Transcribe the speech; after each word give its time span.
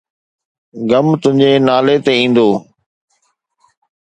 غم 0.89 1.07
تنهنجي 1.21 1.51
نالي 1.65 1.95
تي 2.05 2.11
ايندو 2.17 2.49